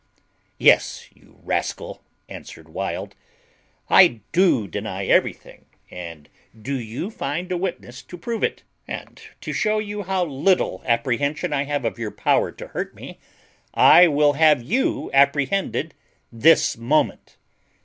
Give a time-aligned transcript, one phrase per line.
[0.57, 3.13] "Yes, you rascal," answered Wild,
[3.87, 6.27] "I do deny everything; and
[6.59, 11.53] do you find a witness to prove it: and, to shew you how little apprehension
[11.53, 13.19] I have of your power to hurt me,
[13.75, 15.93] I will have you apprehended
[16.31, 17.37] this moment."